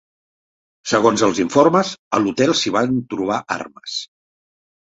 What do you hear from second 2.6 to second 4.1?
s'hi van trobar armes.